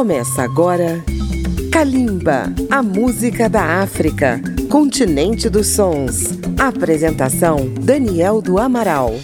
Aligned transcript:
Começa 0.00 0.42
agora 0.42 1.04
Kalimba, 1.70 2.44
a 2.70 2.82
música 2.82 3.50
da 3.50 3.82
África, 3.82 4.40
continente 4.70 5.46
dos 5.50 5.66
sons. 5.66 6.38
Apresentação 6.58 7.68
Daniel 7.78 8.40
do 8.40 8.58
Amaral. 8.58 9.14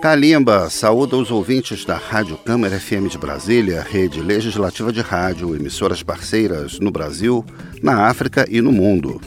Kalimba 0.00 0.70
saúda 0.70 1.16
os 1.16 1.32
ouvintes 1.32 1.84
da 1.84 1.96
Rádio 1.96 2.36
Câmara 2.36 2.78
FM 2.78 3.08
de 3.10 3.18
Brasília, 3.18 3.82
rede 3.82 4.20
legislativa 4.20 4.92
de 4.92 5.00
rádio, 5.00 5.56
emissoras 5.56 6.00
parceiras 6.00 6.78
no 6.78 6.92
Brasil, 6.92 7.44
na 7.82 8.06
África 8.06 8.46
e 8.48 8.60
no 8.60 8.70
mundo. 8.70 9.20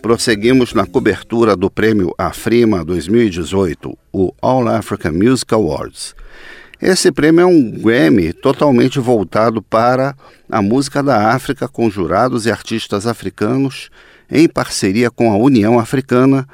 Prosseguimos 0.00 0.72
na 0.74 0.86
cobertura 0.86 1.56
do 1.56 1.68
prêmio 1.68 2.14
Afrima 2.16 2.84
2018, 2.84 3.98
o 4.12 4.32
All 4.40 4.68
Africa 4.68 5.10
Music 5.10 5.52
Awards 5.52 6.14
esse 6.80 7.10
prêmio 7.10 7.40
é 7.40 7.46
um 7.46 7.72
Grammy 7.72 8.32
totalmente 8.32 9.00
voltado 9.00 9.60
para 9.60 10.14
a 10.48 10.62
música 10.62 11.02
da 11.02 11.32
África, 11.32 11.66
com 11.66 11.90
jurados 11.90 12.46
e 12.46 12.52
artistas 12.52 13.04
africanos, 13.04 13.90
em 14.30 14.48
parceria 14.48 15.10
com 15.10 15.32
a 15.32 15.36
União 15.36 15.76
Africana, 15.76 16.46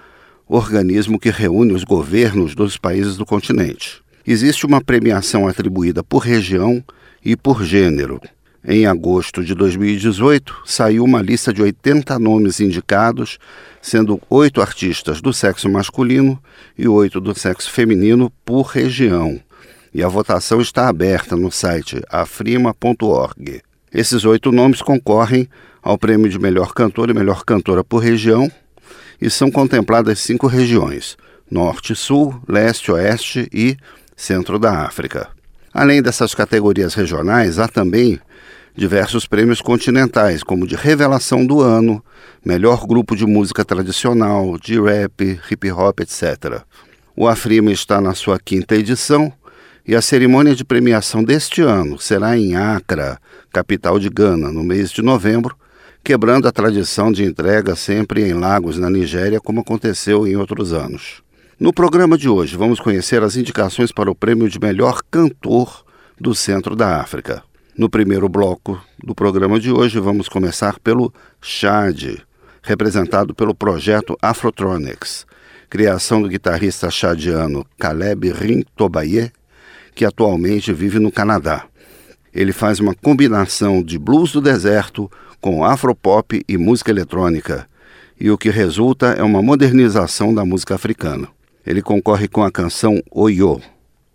organismo 0.48 1.18
que 1.18 1.28
reúne 1.28 1.74
os 1.74 1.84
governos 1.84 2.54
dos 2.54 2.78
países 2.78 3.18
do 3.18 3.26
continente. 3.26 4.02
Existe 4.26 4.64
uma 4.64 4.80
premiação 4.80 5.46
atribuída 5.46 6.02
por 6.02 6.20
região 6.20 6.82
e 7.22 7.36
por 7.36 7.62
gênero. 7.62 8.18
Em 8.66 8.86
agosto 8.86 9.44
de 9.44 9.54
2018, 9.54 10.62
saiu 10.64 11.04
uma 11.04 11.20
lista 11.20 11.52
de 11.52 11.60
80 11.60 12.18
nomes 12.18 12.60
indicados, 12.60 13.38
sendo 13.82 14.18
oito 14.30 14.62
artistas 14.62 15.20
do 15.20 15.34
sexo 15.34 15.68
masculino 15.68 16.42
e 16.78 16.88
oito 16.88 17.20
do 17.20 17.38
sexo 17.38 17.70
feminino 17.70 18.32
por 18.42 18.62
região 18.62 19.38
e 19.94 20.02
a 20.02 20.08
votação 20.08 20.60
está 20.60 20.88
aberta 20.88 21.36
no 21.36 21.52
site 21.52 22.02
afrima.org. 22.10 23.62
Esses 23.92 24.24
oito 24.24 24.50
nomes 24.50 24.82
concorrem 24.82 25.48
ao 25.80 25.96
prêmio 25.96 26.28
de 26.28 26.38
melhor 26.38 26.74
cantor 26.74 27.10
e 27.10 27.14
melhor 27.14 27.44
cantora 27.44 27.84
por 27.84 27.98
região 27.98 28.50
e 29.20 29.30
são 29.30 29.50
contempladas 29.52 30.18
cinco 30.18 30.48
regiões: 30.48 31.16
Norte, 31.48 31.94
Sul, 31.94 32.42
Leste, 32.48 32.90
Oeste 32.90 33.48
e 33.52 33.76
Centro 34.16 34.58
da 34.58 34.80
África. 34.80 35.28
Além 35.72 36.02
dessas 36.02 36.34
categorias 36.34 36.94
regionais, 36.94 37.58
há 37.58 37.68
também 37.68 38.18
diversos 38.76 39.26
prêmios 39.26 39.60
continentais, 39.60 40.42
como 40.42 40.66
de 40.66 40.74
Revelação 40.74 41.46
do 41.46 41.60
Ano, 41.60 42.04
Melhor 42.44 42.86
Grupo 42.86 43.14
de 43.14 43.24
Música 43.24 43.64
Tradicional, 43.64 44.58
de 44.58 44.80
Rap, 44.80 45.40
Hip 45.48 45.70
Hop, 45.70 46.00
etc. 46.00 46.62
O 47.16 47.28
Afrima 47.28 47.70
está 47.70 48.00
na 48.00 48.14
sua 48.14 48.38
quinta 48.40 48.74
edição 48.74 49.32
e 49.86 49.94
a 49.94 50.00
cerimônia 50.00 50.54
de 50.54 50.64
premiação 50.64 51.22
deste 51.22 51.60
ano 51.60 51.98
será 51.98 52.38
em 52.38 52.56
Accra, 52.56 53.18
capital 53.52 53.98
de 53.98 54.08
Gana, 54.08 54.50
no 54.50 54.64
mês 54.64 54.90
de 54.90 55.02
novembro, 55.02 55.54
quebrando 56.02 56.48
a 56.48 56.52
tradição 56.52 57.12
de 57.12 57.22
entrega 57.22 57.76
sempre 57.76 58.26
em 58.26 58.32
Lagos, 58.32 58.78
na 58.78 58.88
Nigéria, 58.88 59.40
como 59.40 59.60
aconteceu 59.60 60.26
em 60.26 60.36
outros 60.36 60.72
anos. 60.72 61.22
No 61.60 61.72
programa 61.72 62.16
de 62.16 62.28
hoje, 62.28 62.56
vamos 62.56 62.80
conhecer 62.80 63.22
as 63.22 63.36
indicações 63.36 63.92
para 63.92 64.10
o 64.10 64.14
prêmio 64.14 64.48
de 64.48 64.58
melhor 64.58 65.02
cantor 65.10 65.84
do 66.18 66.34
centro 66.34 66.74
da 66.74 67.00
África. 67.00 67.42
No 67.76 67.90
primeiro 67.90 68.28
bloco 68.28 68.82
do 69.02 69.14
programa 69.14 69.60
de 69.60 69.70
hoje, 69.70 70.00
vamos 70.00 70.28
começar 70.28 70.78
pelo 70.78 71.12
Chad, 71.42 72.18
representado 72.62 73.34
pelo 73.34 73.54
projeto 73.54 74.16
Afrotronics, 74.22 75.26
criação 75.68 76.22
do 76.22 76.28
guitarrista 76.28 76.90
chadiano 76.90 77.66
Caleb 77.78 78.32
Rintobaye 78.32 79.30
que 79.94 80.04
atualmente 80.04 80.72
vive 80.72 80.98
no 80.98 81.12
Canadá. 81.12 81.66
Ele 82.32 82.52
faz 82.52 82.80
uma 82.80 82.94
combinação 82.94 83.82
de 83.82 83.98
blues 83.98 84.32
do 84.32 84.40
deserto 84.40 85.10
com 85.40 85.64
afropop 85.64 86.42
e 86.48 86.56
música 86.56 86.90
eletrônica, 86.90 87.68
e 88.18 88.30
o 88.30 88.38
que 88.38 88.50
resulta 88.50 89.08
é 89.08 89.22
uma 89.22 89.42
modernização 89.42 90.34
da 90.34 90.44
música 90.44 90.74
africana. 90.74 91.28
Ele 91.66 91.82
concorre 91.82 92.28
com 92.28 92.42
a 92.42 92.50
canção 92.50 93.00
Oyo. 93.10 93.60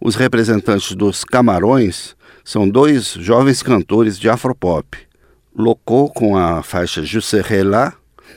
Os 0.02 0.16
representantes 0.16 0.96
dos 0.96 1.24
Camarões 1.24 2.16
são 2.44 2.68
dois 2.68 3.14
jovens 3.14 3.62
cantores 3.62 4.18
de 4.18 4.30
afropop, 4.30 4.98
Locô 5.56 6.10
com 6.10 6.38
a 6.38 6.64
faixa 6.64 7.04
Jusserela 7.04 7.94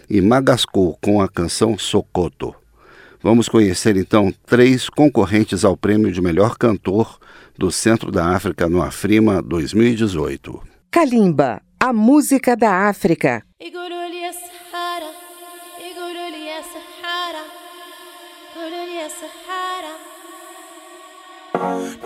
e 0.08 0.20
Magasco 0.20 0.98
com 1.00 1.20
a 1.20 1.28
canção 1.28 1.78
Sokoto. 1.78 2.54
Vamos 3.22 3.48
conhecer 3.48 3.96
então 3.96 4.34
três 4.44 4.88
concorrentes 4.88 5.64
ao 5.64 5.76
prêmio 5.76 6.10
de 6.10 6.20
melhor 6.20 6.58
cantor 6.58 7.18
do 7.57 7.71
Centro 7.71 8.11
da 8.11 8.35
África 8.35 8.67
no 8.69 8.81
Afrima 8.81 9.41
2018. 9.41 10.61
Kalimba, 10.91 11.61
a 11.79 11.93
música 11.93 12.55
da 12.55 12.89
África. 12.89 13.43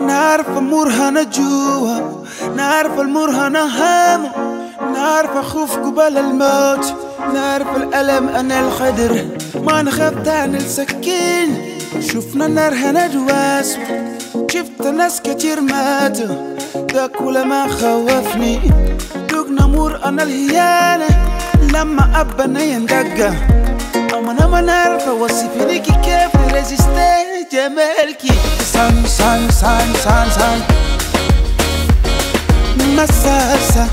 نعرف 0.00 0.48
مرهنة 0.48 1.22
جوا 1.22 2.24
نعرف 2.56 3.00
المرهنة 3.00 3.58
هامه 3.58 4.32
نعرف 4.80 5.36
خوف 5.36 5.76
قبل 5.76 6.18
الموت 6.18 6.94
نعرف 7.34 7.76
الألم 7.76 8.28
أنا 8.28 8.60
الخدر 8.66 9.24
ما 9.54 9.82
نخاف 9.82 10.14
تاني 10.24 10.56
السكين 10.56 11.78
شفنا 12.00 12.46
النار 12.46 12.74
هندواس 12.74 13.78
شفت 14.51 14.87
ناس 14.87 15.21
كتير 15.21 15.61
ماتوا. 15.61 16.35
ده 16.93 17.07
كل 17.07 17.45
ما 17.45 17.67
خوفني. 17.67 18.59
دوق 19.29 19.47
نمور 19.49 19.99
أنا 20.05 20.23
الهيانة. 20.23 21.07
لما 21.73 22.21
أبا 22.21 22.45
نين 22.45 22.85
دقة 22.85 23.33
أما 24.17 24.31
أنا 24.31 24.47
ما 24.47 24.61
نعرف 24.61 25.07
أوصف 25.07 25.53
كيف 26.05 26.31
ريزيستي 26.53 27.47
جمالكي 27.53 28.33
سان 28.73 29.05
سان 29.05 29.51
سان 29.51 29.93
سان 30.03 30.27
سان. 30.31 30.61
مساسة. 32.97 33.87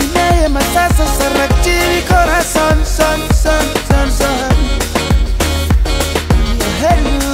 بناية 0.00 0.48
مساسة 0.48 1.04
سرقتي 1.18 1.78
لي 1.88 2.02
سان 2.42 2.78
سان 2.84 3.20
سان 3.42 3.66
سان 3.88 4.10
سان. 4.10 4.56
Yeah, 6.80 6.94
hey. 6.94 7.27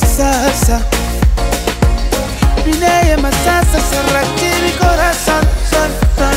masasa 0.00 0.80
Nineye 2.66 3.16
masasa 3.16 3.78
Sarra 3.90 4.22
kiri 4.36 4.72
corazón 4.78 5.44
Sarra 5.70 6.29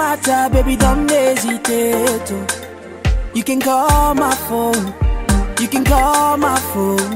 matter, 0.00 0.48
baby, 0.54 0.76
don't 0.76 1.10
hesitate. 1.10 2.30
You 3.34 3.44
can 3.44 3.60
call 3.60 4.14
my 4.14 4.34
phone. 4.48 4.84
You 5.60 5.68
can 5.68 5.84
call 5.84 6.38
my 6.38 6.58
phone. 6.72 7.12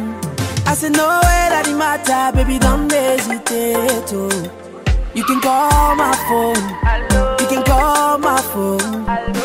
I 0.70 0.75
said 0.81 0.92
no 0.92 1.06
way 1.25 1.42
that 1.52 1.64
it 1.70 1.76
matter, 1.82 2.25
baby, 2.36 2.56
don't 2.58 2.92
hesitate. 2.92 4.12
You 5.16 5.25
can 5.28 5.40
call 5.40 5.94
my 6.04 6.12
phone. 6.26 6.64
You 7.40 7.46
can 7.52 7.62
call 7.70 8.19
my 8.19 8.40
phone. 8.52 8.90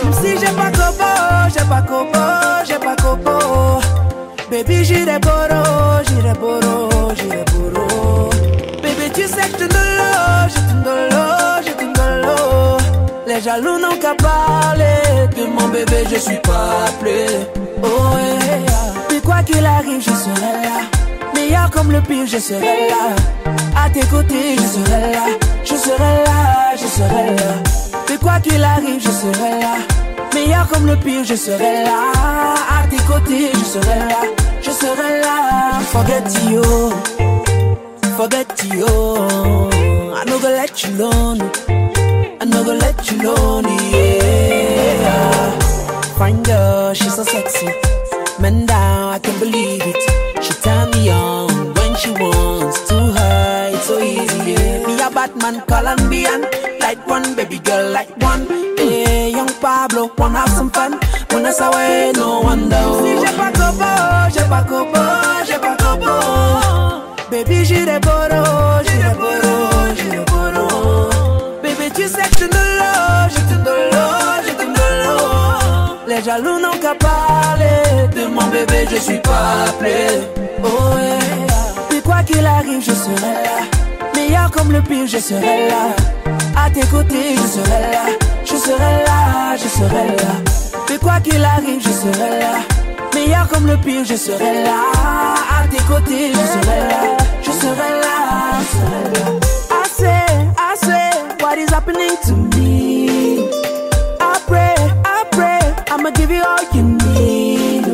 Même 0.04 0.16
si 0.22 0.30
j'ai 0.42 0.54
pas 0.60 0.72
copo, 0.80 1.12
j'ai 1.54 1.66
pas 1.72 1.84
copo, 1.90 2.26
j'ai 2.68 2.80
pas 2.88 2.98
copo. 3.04 3.36
Baby, 4.52 4.84
j'irai 4.88 5.20
boro, 5.28 5.64
j'irai 6.08 6.34
boro, 6.44 6.76
j'irai 7.18 7.44
boro. 7.52 7.86
Baby, 8.84 9.06
tu 9.16 9.26
sais 9.34 9.48
que 9.52 9.64
je 9.64 9.68
te 9.68 9.82
je 10.54 10.60
te 10.60 10.92
je 11.66 11.74
te. 11.74 11.90
Les 13.30 13.42
jaloux 13.42 13.78
n'ont 13.78 13.96
qu'à 14.02 14.16
parler 14.16 15.28
de 15.38 15.46
mon 15.46 15.68
bébé, 15.68 16.04
je 16.12 16.18
suis 16.18 16.38
pas 16.38 16.86
appelé. 16.88 17.28
Oh 17.84 18.18
yeah. 18.18 18.72
Mais 19.12 19.20
quoi 19.20 19.44
qu'il 19.44 19.64
arrive, 19.64 20.02
je 20.02 20.10
serai 20.10 20.54
là. 20.64 20.82
Meilleur 21.36 21.70
comme 21.70 21.92
le 21.92 22.02
pire, 22.02 22.26
je 22.26 22.40
serai 22.40 22.90
là. 22.90 23.16
À 23.86 23.88
tes 23.92 24.04
côtés, 24.08 24.56
je 24.56 24.62
serai 24.62 25.12
là. 25.12 25.26
Je 25.64 25.76
serai 25.76 26.24
là, 26.26 26.76
je 26.76 26.88
serai 26.88 27.36
là. 27.36 27.54
Mais 28.10 28.18
quoi 28.18 28.40
qu'il 28.40 28.64
arrive, 28.64 29.00
je 29.00 29.12
serai 29.12 29.60
là. 29.62 29.76
Meilleur 30.34 30.68
comme 30.68 30.88
le 30.88 30.96
pire, 30.96 31.24
je 31.24 31.36
serai 31.36 31.84
là. 31.84 32.12
À 32.68 32.88
tes 32.88 33.04
côtés, 33.04 33.52
je 33.54 33.64
serai 33.64 34.00
là. 34.00 34.22
Je 34.60 34.72
serai 34.72 35.22
là. 35.22 35.80
Forget 35.92 36.24
you, 36.50 36.64
forget 38.18 38.48
you. 38.74 38.88
I 40.16 40.26
no 40.26 40.40
go 40.40 40.48
let 40.48 40.84
you 40.84 40.96
alone. 40.96 41.89
I 42.42 42.46
no 42.46 42.62
let 42.62 43.12
you 43.12 43.22
alone. 43.22 43.66
Yeah. 43.92 45.60
Fine 46.18 46.44
girl, 46.44 46.94
she's 46.94 47.14
so 47.16 47.24
sexy. 47.24 47.68
Man 48.40 48.66
down, 48.66 49.14
I 49.14 49.20
can't 49.20 49.40
believe 49.40 49.82
it. 49.84 50.44
She 50.44 50.54
turn 50.64 50.90
me 50.92 51.10
on 51.10 51.74
when 51.74 51.96
she 51.98 52.12
wants 52.12 52.88
to 52.88 52.96
her. 52.96 53.72
It's 53.74 53.86
so 53.88 54.00
easy, 54.00 54.54
yeah. 54.54 54.88
Me 54.88 54.94
a 55.02 55.10
Batman, 55.12 55.62
Colombian. 55.68 56.42
Light 56.80 57.06
one, 57.08 57.36
baby 57.36 57.60
girl, 57.60 57.92
light 57.92 58.16
one. 58.24 58.48
Yeah, 58.78 59.28
young 59.28 59.52
Pablo, 59.60 60.10
wanna 60.18 60.40
have 60.40 60.50
some 60.50 60.70
fun. 60.72 60.98
Wanna 61.32 61.52
say 61.52 62.12
no 62.16 62.40
wonder. 62.42 62.78
Oh. 62.80 63.04
Si 63.04 63.12
j'ai 63.20 63.36
pas 63.36 63.52
copo, 63.52 63.92
j'ai 64.34 64.48
pas 64.48 64.64
copo, 64.64 65.04
j'ai 65.46 65.60
pas 65.60 65.76
copo. 65.76 66.14
Baby, 67.30 67.66
j'irai 67.66 68.00
boro, 68.00 68.82
tu 72.00 72.08
sais 72.08 72.22
que 72.22 72.40
je 72.40 72.46
te 72.46 72.50
dolo, 72.56 72.92
je 73.30 73.42
te 73.50 73.58
dolo, 73.68 74.06
je 74.48 74.54
te 74.54 74.66
dolo. 74.78 75.18
Les 76.08 76.24
jaloux 76.24 76.60
n'ont 76.64 76.80
qu'à 76.80 76.96
parler 76.96 78.08
de 78.16 78.26
mon 78.28 78.46
bébé, 78.48 78.88
je 78.90 78.96
suis 78.96 79.20
pas 79.20 79.66
appelé. 79.68 80.22
Oh 80.64 80.98
yeah. 80.98 82.02
Quoi 82.06 82.24
qu'il 82.24 82.46
arrive, 82.46 82.82
je 82.82 82.94
serai 82.94 83.34
là. 83.48 83.60
Meilleur 84.16 84.50
comme 84.50 84.72
le 84.72 84.82
pire, 84.82 85.08
je 85.08 85.18
serai 85.18 85.68
là. 85.68 85.94
À 86.56 86.70
tes 86.70 86.86
côtés, 86.88 87.36
je 87.36 87.48
serai 87.56 87.82
là. 87.92 88.06
Je 88.46 88.56
serai 88.56 88.94
là, 89.06 89.58
je 89.58 89.68
serai 89.68 90.08
là. 90.08 90.34
Mais 90.90 90.98
quoi 90.98 91.20
qu'il 91.20 91.44
arrive, 91.44 91.82
je 91.82 91.92
serai 91.92 92.40
là. 92.40 92.54
Meilleur 93.14 93.48
comme 93.50 93.68
le 93.68 93.76
pire, 93.78 94.06
je 94.06 94.16
serai 94.16 94.64
là. 94.64 94.80
À 95.60 95.68
tes 95.68 95.84
côtés, 95.84 96.32
je 96.32 96.46
serai 96.54 96.80
là. 96.92 97.18
Je 97.44 97.52
serai 97.52 97.92
là, 98.04 98.18
je 98.62 98.68
serai 98.78 99.42
là. 99.42 99.49
Is 101.70 101.74
happening 101.74 102.16
to 102.26 102.36
me? 102.58 103.50
I 104.20 104.40
pray, 104.48 104.76
I 105.06 105.26
pray, 105.32 105.60
I'ma 105.92 106.10
give 106.12 106.32
you 106.32 106.42
all 106.44 106.64
you 106.74 106.84
need. 106.84 107.86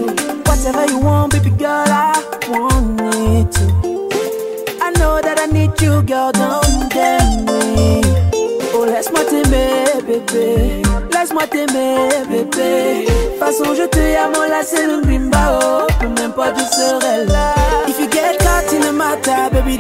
Whatever 0.48 0.86
you 0.92 1.00
want, 1.00 1.34
baby 1.34 1.50
girl, 1.52 1.86
I 1.88 2.14
want 2.48 3.02
it 3.02 3.52
to. 3.56 3.66
I 4.82 4.92
know 5.00 5.22
that 5.22 5.40
I 5.40 5.48
need 5.48 5.80
you, 5.82 6.02
girl, 6.04 6.32
don't 6.32 6.90
get 6.92 7.24
me. 7.48 8.02
Oh, 8.74 8.86
laisse-moi 8.86 9.24
t'aimer, 9.30 10.02
bébé. 10.08 10.82
Laisse-moi 11.12 11.48
t'aimer, 11.48 12.10
bébé. 12.30 13.08
Façon, 13.40 13.74
je 13.76 13.84
te 13.84 14.00
aime, 14.00 14.34
là, 14.50 14.62
c'est 14.64 14.88
le 14.88 15.02
grimba, 15.02 15.60
oh. 15.62 15.88
Peu 16.00 16.08
n'importe 16.08 16.56
où 16.58 16.76
serai 16.76 17.26
là. 17.26 17.54
If 17.88 18.00
you 18.00 18.08
get 18.10 18.38
caught 18.40 18.72
in 18.74 18.82
the 18.82 18.92
matter, 18.94 19.50
baby, 19.52 19.78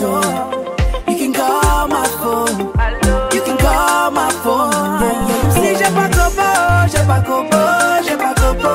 Oh. 0.00 1.04
You 1.06 1.16
can 1.16 1.32
call 1.32 1.86
my 1.86 2.06
phone. 2.20 2.72
You 3.32 3.40
can 3.42 3.56
call 3.58 4.10
my 4.10 4.30
phone. 4.42 4.72
Si 5.52 5.76
j'ai 5.76 5.90
pas 5.94 6.08
copo, 6.08 6.48
j'ai 6.90 7.04
pas 7.06 7.20
copo, 7.20 7.58
j'ai 8.06 8.16
pas 8.16 8.34
copo. 8.34 8.72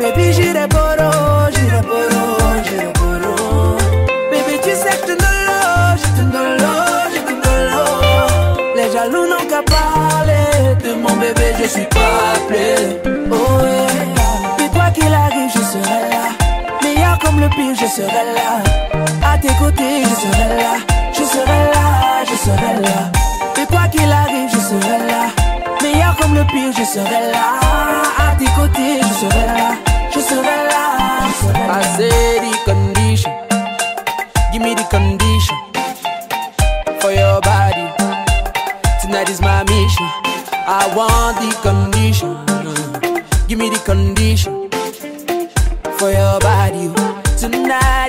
Baby, 0.00 0.32
j'irai 0.32 0.66
boro, 0.66 1.48
j'irai 1.54 1.80
boro, 1.82 2.22
j'irai 2.64 2.92
boro. 2.98 3.76
Baby, 4.30 4.58
tu 4.62 4.70
sais 4.70 4.96
que 5.00 5.06
je 5.06 5.12
te 5.12 5.22
dolo, 5.22 5.58
je 5.96 6.08
te 6.18 6.22
dolo, 6.34 6.74
je 7.14 7.20
te 7.28 7.34
dolo. 7.44 7.82
Les 8.76 8.90
jaloux 8.92 9.26
n'ont 9.26 9.46
qu'à 9.48 9.62
parler 9.62 10.74
de 10.84 10.94
mon 10.94 11.16
bébé, 11.16 11.54
je 11.62 11.68
suis 11.68 11.86
pas 11.86 12.34
appelé. 12.34 13.00
Oh 13.30 13.36
yeah. 13.62 14.18
Mais 14.58 14.68
quoi 14.68 14.90
qu'il 14.90 15.14
arrive, 15.14 15.50
je 15.54 15.62
serai 15.62 16.00
là. 16.10 16.24
Meilleur 16.82 17.18
comme 17.20 17.40
le 17.40 17.48
pire, 17.48 17.74
je 17.80 17.86
serai 17.86 18.24
là. 18.34 18.91
Tes 19.42 19.54
côtés, 19.58 20.02
je 20.04 20.14
serai 20.14 20.48
là. 20.56 20.74
Je 21.12 21.24
serai 21.24 21.62
là, 21.74 22.24
je 22.24 22.36
serai 22.36 22.80
là. 22.80 23.10
Mais 23.56 23.66
quoi 23.66 23.88
qu'il 23.88 24.10
arrive, 24.10 24.48
je 24.48 24.60
serai 24.60 24.98
là. 25.10 25.22
Meilleur 25.82 26.16
comme 26.16 26.34
le 26.34 26.44
pire, 26.44 26.72
je 26.78 26.84
serai 26.84 27.32
là. 27.32 27.58
À 28.18 28.36
tes 28.36 28.46
côtés, 28.56 29.00
je 29.02 29.14
serai 29.26 29.46
là. 29.46 29.74
Je 30.14 30.20
serai 30.20 30.58
là. 30.70 30.84
Je 31.26 31.46
serai 31.46 31.66
là. 31.66 31.80
I 31.80 31.96
say 31.96 32.40
the 32.40 32.56
condition. 32.64 33.32
Give 34.52 34.62
me 34.62 34.74
the 34.74 34.84
condition 34.90 35.56
for 37.00 37.10
your 37.10 37.40
body. 37.40 37.88
Tonight 39.02 39.28
is 39.28 39.40
my 39.40 39.64
mission. 39.64 40.06
I 40.68 40.86
want 40.94 41.40
the 41.40 41.50
condition. 41.62 42.36
Give 43.48 43.58
me 43.58 43.70
the 43.70 43.80
condition 43.84 44.70
for 45.98 46.10
your 46.12 46.38
body. 46.40 46.90
Tonight 47.40 48.01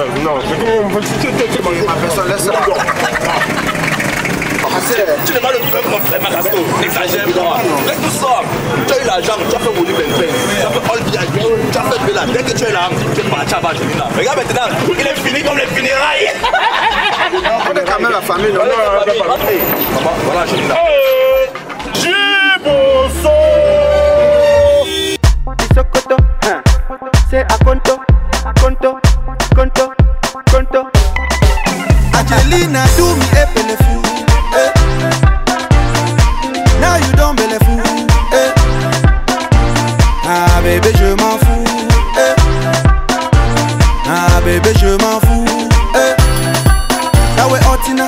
Non, 0.00 0.06
mais 0.08 0.22
comment 0.24 0.80
on 0.82 0.88
peut 0.88 1.00
tu 1.00 1.08
Tu 1.20 1.26
n'es 5.32 5.40
pas 5.40 5.52
le 5.52 5.58
vrai 5.58 5.80
mon 5.90 5.98
frère 6.00 6.22
Marasto, 6.22 6.56
n'exagère 6.80 7.26
pas. 7.26 7.60
Laisse-nous 7.86 8.10
ça. 8.10 8.40
Tu 8.86 8.92
as 8.94 9.02
eu 9.02 9.06
l'argent, 9.06 9.34
tu 9.48 9.56
as 9.56 9.58
fait 9.58 9.78
Woli 9.78 9.92
Ben 9.92 10.06
Ben, 10.18 10.28
tu 10.58 10.66
as 10.66 10.70
fait 10.70 10.84
All 10.90 11.00
VIP, 11.04 11.36
tu 11.70 11.78
as 11.78 11.82
fait 11.82 12.00
Bella. 12.06 12.24
Dès 12.32 12.42
que 12.42 12.56
tu 12.56 12.64
es 12.64 12.72
là, 12.72 12.88
tu 13.14 13.20
es 13.20 13.24
parti 13.24 13.54
à 13.54 13.60
Vagelina. 13.60 14.06
Regarde 14.16 14.38
maintenant, 14.38 14.68
il 14.98 15.06
est 15.06 15.16
fini 15.16 15.42
comme 15.42 15.58
les 15.58 15.66
funérailles. 15.66 16.30
On 17.70 17.76
est 17.76 17.84
quand 17.84 18.00
même 18.00 18.12
la 18.12 18.22
famille, 18.22 18.52
non 18.54 18.60
Maman, 18.64 20.12
voilà, 20.24 20.42
Angelina. 20.44 20.76
Sokoto, 25.74 26.16
hein. 26.46 26.62
c'est 27.30 27.42
à 27.42 27.58
Conto, 27.64 27.99
Angelina 32.32 32.84
do 32.96 33.16
me 33.16 33.26
a 33.34 33.44
belleful, 33.54 34.02
eh. 34.54 34.70
Now 36.80 36.96
you 36.96 37.12
don't 37.16 37.36
belleful, 37.36 37.80
eh. 38.32 38.52
Ah 40.24 40.60
bébé 40.62 40.92
je 40.98 41.14
m'en 41.20 41.36
fous, 41.38 41.64
eh. 42.18 42.34
Ah 44.08 44.40
bébé 44.44 44.72
je 44.80 44.90
m'en 45.02 45.20
fous, 45.26 45.68
eh. 45.96 46.14
Now 47.36 47.48
we 47.50 47.58
Otina, 47.72 48.06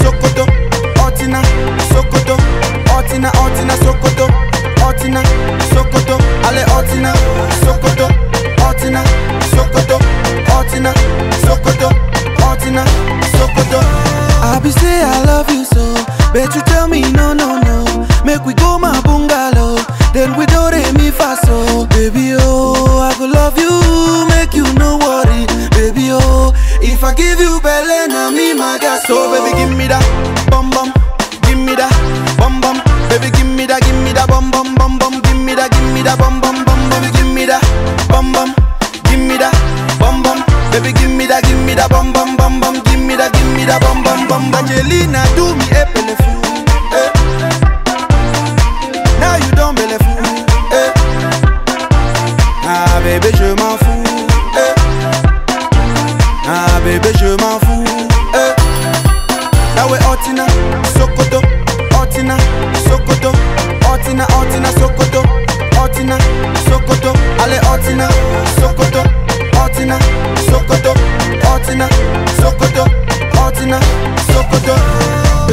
Sokoto, 0.00 0.46
Otina, 1.04 1.40
Sokoto, 1.90 2.36
Otina, 2.96 3.30
Otina, 3.44 3.74
Sokoto, 3.82 4.28
Otina, 4.86 5.22
Sokoto, 5.72 6.18
allez 6.48 6.64
Otina, 6.78 7.12
be 14.64 14.70
say 14.70 15.02
I 15.02 15.22
love 15.24 15.50
you 15.50 15.62
so, 15.64 15.94
but 16.32 16.54
you 16.54 16.62
tell 16.62 16.88
me 16.88 17.02
no 17.12 17.34
no 17.34 17.58
no. 17.58 17.63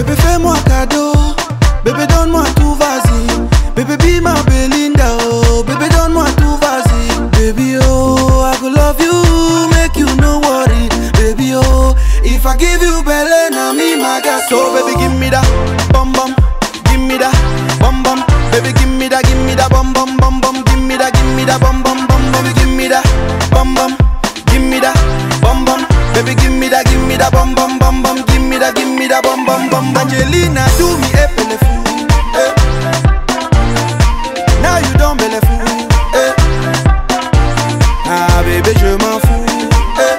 Bébé 0.03 0.15
fais-moi 0.15 0.55
cadeau, 0.65 1.13
bébé 1.85 2.07
donne-moi 2.07 2.43
tout 2.55 2.73
vas-y, 2.73 3.21
bébé 3.75 3.97
be 3.97 4.19
ma 4.19 4.33
Belinda, 4.49 5.05
oh, 5.29 5.61
bébé 5.61 5.89
donne-moi 5.89 6.25
tout 6.37 6.57
vas-y, 6.57 7.21
baby 7.37 7.77
oh, 7.87 8.43
I 8.43 8.57
go 8.59 8.69
love 8.69 8.99
you, 8.99 9.13
make 9.69 9.95
you 9.95 10.07
no 10.19 10.39
worry, 10.39 10.89
baby 11.13 11.53
oh, 11.53 11.93
if 12.23 12.43
I 12.47 12.57
give 12.57 12.81
you 12.81 13.03
belly, 13.03 13.51
now 13.51 13.73
me 13.73 13.95
my 13.95 14.19
gas, 14.23 14.49
so. 14.49 14.73
baby 14.73 14.97
give 14.99 15.13
me 15.19 15.29
that, 15.29 15.45
bum 15.93 16.11
bum, 16.13 16.33
give 16.89 16.99
me 16.99 17.19
that, 17.19 17.37
bum 17.79 18.01
bum, 18.01 18.25
baby 18.51 18.73
give 18.73 18.89
me 18.89 19.07
that, 19.07 19.23
give 19.25 19.37
me 19.45 19.53
that, 19.53 19.69
bum 19.69 19.93
bum 19.93 20.17
bum 20.17 20.41
bum, 20.41 20.63
give 20.65 20.81
me 20.81 20.97
that, 20.97 21.13
give 21.13 21.29
me 21.37 21.45
that, 21.45 21.61
bum 21.61 21.83
bum 21.83 22.07
bum, 22.07 22.25
baby 22.33 22.57
give 22.57 22.73
me 22.73 22.87
that, 22.87 23.05
bum 23.51 23.75
bum, 23.75 23.93
give 24.49 24.63
me 24.65 24.79
that, 24.79 24.97
bum 25.43 25.63
bum, 25.63 25.85
baby 26.17 26.33
give 26.41 26.49
me 26.51 26.69
that, 26.69 26.87
give 26.89 27.05
me 27.05 27.17
that, 27.17 27.31
bum 27.31 27.53
bum 27.53 27.77
bum 27.77 28.01
bum, 28.01 28.17
give 28.25 28.40
that, 28.61 28.75
give 28.75 28.87
me 28.87 29.07
that, 29.09 29.23
bum 29.25 29.41
bum 29.45 29.69
bum, 29.69 29.97
Angelina 29.97 30.61
do 30.77 30.93
me 31.01 31.09
a 31.17 31.25
fool, 31.33 31.49
eh. 32.37 32.53
Now 34.61 34.77
you 34.77 34.93
don't 35.01 35.17
believe 35.17 35.41
fool, 35.49 35.65
eh. 36.13 36.33
Ah 38.05 38.43
bébé 38.45 38.73
je 38.77 38.93
m'en 39.01 39.17
fous, 39.25 39.45
eh. 39.97 40.15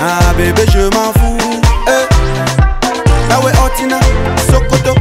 Ah 0.00 0.32
bébé 0.36 0.64
je 0.72 0.88
m'en 0.96 1.12
fous, 1.20 1.36
eh. 1.88 2.08
Now 3.28 3.44
we 3.44 3.52
Otina, 3.64 4.00
Sokoto, 4.48 4.94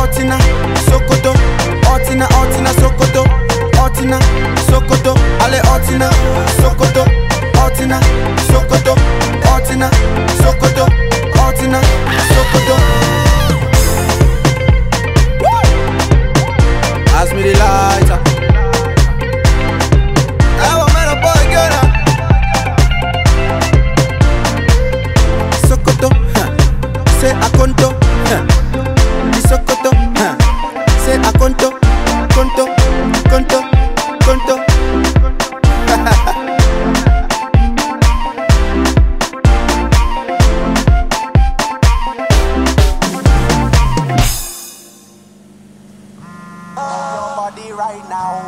Otina, 0.00 0.36
Sokoto, 0.88 1.32
Otina, 1.92 2.26
Otina, 2.40 2.72
Sokoto, 2.80 3.24
Otina, 3.84 4.18
Sokoto, 4.68 5.14
allez 5.44 5.60
Otina, 5.68 6.08
Sokoto, 6.60 7.04
Otina, 7.64 8.00
body 47.50 47.72
right 47.72 48.08
now. 48.08 48.42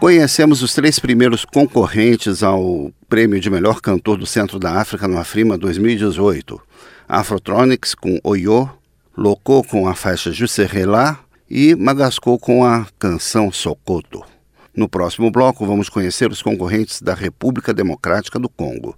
Conhecemos 0.00 0.62
os 0.62 0.72
três 0.72 0.98
primeiros 0.98 1.44
concorrentes 1.44 2.42
ao 2.42 2.92
prêmio 3.08 3.40
de 3.40 3.50
melhor 3.50 3.80
cantor 3.80 4.16
do 4.16 4.26
Centro 4.26 4.58
da 4.58 4.80
África 4.80 5.08
no 5.08 5.18
Afrima 5.18 5.58
2018. 5.58 6.60
Afrotronics 7.08 7.94
com 7.94 8.20
Oyo, 8.22 8.68
Locô 9.16 9.64
com 9.64 9.88
a 9.88 9.94
faixa 9.94 10.30
Jusserela 10.30 11.18
e 11.50 11.74
Magascou 11.74 12.38
com 12.38 12.64
a 12.64 12.86
canção 12.98 13.50
Sokoto. 13.50 14.22
No 14.76 14.88
próximo 14.88 15.30
bloco 15.30 15.66
vamos 15.66 15.88
conhecer 15.88 16.30
os 16.30 16.42
concorrentes 16.42 17.00
da 17.00 17.14
República 17.14 17.72
Democrática 17.72 18.38
do 18.38 18.48
Congo. 18.48 18.94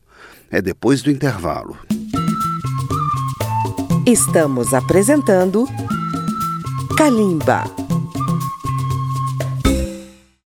É 0.50 0.60
depois 0.60 1.02
do 1.02 1.10
intervalo. 1.10 1.78
Estamos 4.04 4.74
apresentando 4.74 5.66
Kalimba. 6.98 7.79